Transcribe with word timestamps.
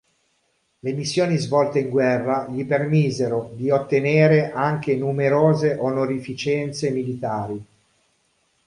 Le 0.79 0.93
missioni 0.93 1.37
svolte 1.37 1.77
in 1.77 1.89
guerra 1.89 2.47
gli 2.49 2.65
permisero 2.65 3.51
di 3.53 3.69
ottenere 3.69 4.51
anche 4.51 4.95
numerose 4.95 5.75
onorificenze 5.79 6.89
militari. 6.89 7.63